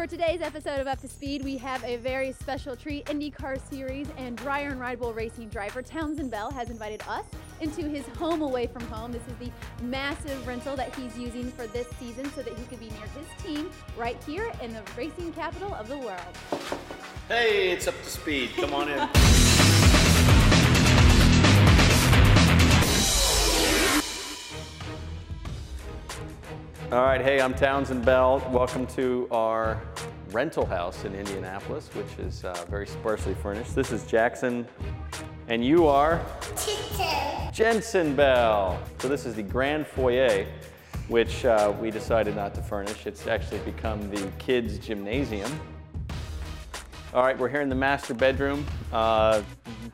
[0.00, 4.08] For today's episode of Up to Speed, we have a very special treat IndyCar Series
[4.16, 7.26] and Dreyer and Reinbold Racing driver Townsend Bell has invited us
[7.60, 9.12] into his home away from home.
[9.12, 12.80] This is the massive rental that he's using for this season so that he could
[12.80, 16.38] be near his team right here in the racing capital of the world.
[17.28, 18.52] Hey, it's Up to Speed.
[18.56, 19.06] Come on in.
[26.92, 28.44] All right, hey, I'm Townsend Bell.
[28.50, 29.80] Welcome to our
[30.32, 33.76] rental house in Indianapolis, which is uh, very sparsely furnished.
[33.76, 34.66] This is Jackson,
[35.46, 36.20] and you are?
[37.52, 38.82] Jensen Bell.
[38.98, 40.44] So this is the grand foyer,
[41.06, 43.06] which uh, we decided not to furnish.
[43.06, 45.60] It's actually become the kids' gymnasium.
[47.14, 48.66] All right, we're here in the master bedroom.
[48.92, 49.42] Uh,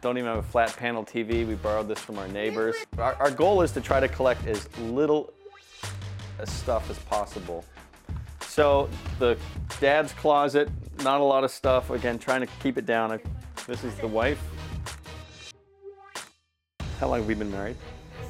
[0.01, 1.47] don't even have a flat panel TV.
[1.47, 2.75] We borrowed this from our neighbors.
[2.97, 5.35] Our, our goal is to try to collect as little
[6.45, 7.65] stuff as possible.
[8.41, 9.37] So the
[9.81, 10.69] dad's closet,
[11.03, 11.91] not a lot of stuff.
[11.91, 13.19] Again, trying to keep it down.
[13.67, 14.43] This is the wife.
[17.01, 17.77] How long have we been married?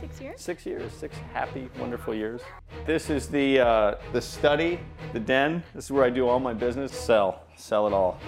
[0.00, 0.40] Six years?
[0.40, 2.40] Six years, six happy, wonderful years.
[2.84, 4.80] This is the, uh, the study,
[5.12, 5.62] the den.
[5.74, 6.92] This is where I do all my business.
[6.92, 8.18] Sell, sell it all.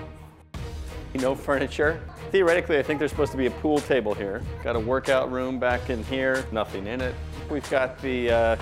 [1.15, 2.01] No furniture.
[2.31, 4.43] Theoretically, I think there's supposed to be a pool table here.
[4.63, 7.15] Got a workout room back in here, nothing in it.
[7.51, 8.57] We've got the uh,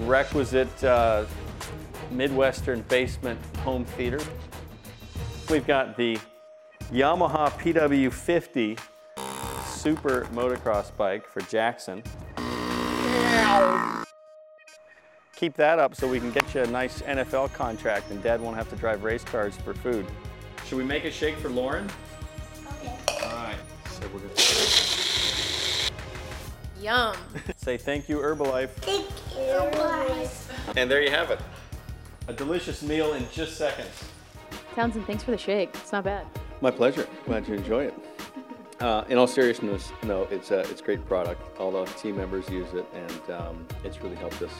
[0.00, 1.24] requisite uh,
[2.10, 4.20] Midwestern basement home theater.
[5.50, 6.18] We've got the
[6.92, 8.78] Yamaha PW50
[9.66, 12.02] super motocross bike for Jackson.
[15.36, 18.56] Keep that up so we can get you a nice NFL contract and dad won't
[18.56, 20.04] have to drive race cars for food.
[20.66, 21.88] Should we make a shake for Lauren?
[22.82, 22.96] Okay.
[23.22, 23.56] All right.
[23.90, 24.97] So we're gonna
[26.80, 27.16] Yum.
[27.56, 28.70] say thank you Herbalife.
[28.70, 29.78] Thank you.
[29.78, 30.48] Guys.
[30.76, 31.40] And there you have it.
[32.28, 34.04] A delicious meal in just seconds.
[34.74, 35.70] Townsend, thanks for the shake.
[35.74, 36.26] It's not bad.
[36.60, 37.08] My pleasure.
[37.24, 37.94] Glad you enjoy it.
[38.80, 41.58] Uh, in all seriousness, no, it's a it's a great product.
[41.58, 44.52] All the team members use it, and um, it's really helped us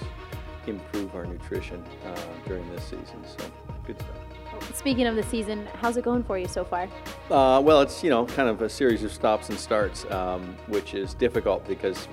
[0.66, 3.24] improve our nutrition uh, during this season.
[3.24, 3.44] So
[3.86, 4.27] good stuff.
[4.74, 6.88] Speaking of the season, how's it going for you so far?
[7.30, 10.94] Uh, well, it's you know kind of a series of stops and starts, um, which
[10.94, 12.08] is difficult because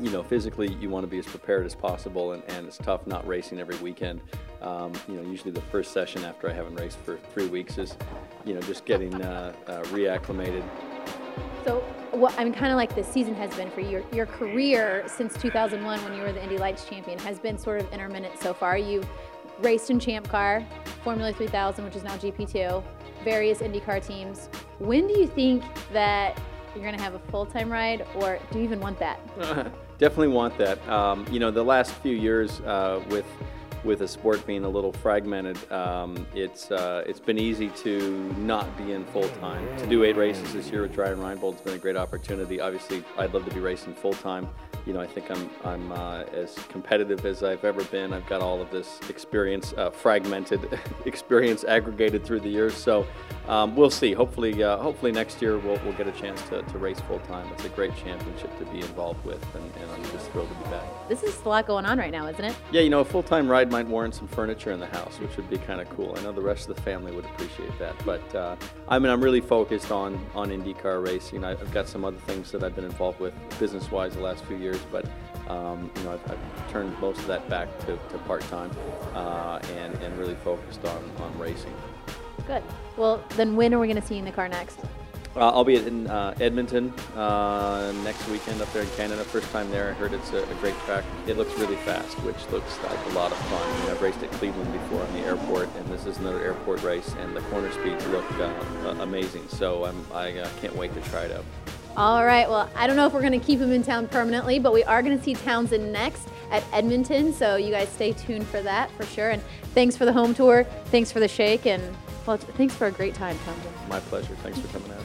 [0.00, 3.06] you know physically you want to be as prepared as possible, and, and it's tough
[3.06, 4.20] not racing every weekend.
[4.62, 7.96] Um, you know, usually the first session after I haven't raced for three weeks is,
[8.44, 10.64] you know, just getting uh, uh, reacclimated.
[11.64, 11.80] So,
[12.12, 13.80] what I'm kind of like this season has been for.
[13.80, 17.80] Your, your career since 2001, when you were the Indy Lights champion, has been sort
[17.80, 18.78] of intermittent so far.
[18.78, 19.06] You've
[19.60, 20.66] raced in Champ Car,
[21.02, 22.82] Formula 3000, which is now GP2,
[23.24, 24.48] various IndyCar teams.
[24.78, 26.40] When do you think that
[26.74, 29.18] you're going to have a full-time ride, or do you even want that?
[29.98, 30.86] Definitely want that.
[30.88, 33.26] Um, you know, the last few years uh, with
[33.84, 38.76] with a sport being a little fragmented, um, it's uh, it's been easy to not
[38.76, 39.64] be in full time.
[39.78, 42.60] To do eight races this year with Dreyer and Reinbold has been a great opportunity.
[42.60, 44.48] Obviously, I'd love to be racing full time.
[44.86, 48.12] You know, I think I'm I'm uh, as competitive as I've ever been.
[48.12, 52.74] I've got all of this experience, uh, fragmented experience aggregated through the years.
[52.74, 53.04] So
[53.48, 54.12] um, we'll see.
[54.12, 57.48] Hopefully, uh, hopefully next year we'll, we'll get a chance to, to race full time.
[57.52, 60.70] It's a great championship to be involved with, and, and I'm just thrilled to be
[60.70, 60.84] back.
[61.08, 62.54] This is a lot going on right now, isn't it?
[62.70, 65.48] Yeah, you know, a full-time ride might warrant some furniture in the house, which would
[65.50, 66.14] be kind of cool.
[66.16, 67.94] I know the rest of the family would appreciate that.
[68.04, 68.56] But uh,
[68.88, 71.44] I mean, I'm really focused on on IndyCar racing.
[71.44, 74.56] I- I've got some other things that I've been involved with business-wise the last few
[74.56, 75.04] years, but
[75.48, 78.70] um, you know, I've, I've turned most of that back to, to part-time
[79.14, 81.74] uh, and and really focused on on racing.
[82.46, 82.62] Good.
[82.96, 84.78] Well, then when are we going to see you in the car next?
[85.36, 89.22] Uh, I'll be in uh, Edmonton uh, next weekend up there in Canada.
[89.22, 89.90] First time there.
[89.90, 91.04] I heard it's a, a great track.
[91.26, 93.60] It looks really fast, which looks like a lot of fun.
[93.62, 96.82] I mean, I've raced at Cleveland before on the airport, and this is another airport
[96.82, 99.46] race, and the corner speeds look uh, amazing.
[99.48, 101.44] So I'm, I uh, can't wait to try it out.
[101.96, 102.46] All right.
[102.46, 104.84] Well, I don't know if we're going to keep him in town permanently, but we
[104.84, 107.32] are going to see Townsend next at Edmonton.
[107.32, 109.30] So you guys stay tuned for that for sure.
[109.30, 110.64] And thanks for the home tour.
[110.86, 111.64] Thanks for the shake.
[111.64, 111.82] And
[112.26, 113.74] well, thanks for a great time, Townsend.
[113.88, 114.34] My pleasure.
[114.36, 115.04] Thanks for coming out.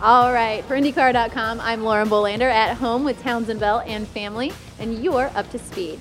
[0.00, 0.64] All right.
[0.64, 5.48] For IndyCar.com, I'm Lauren Bolander at home with Townsend Bell and family, and you're up
[5.52, 6.00] to speed.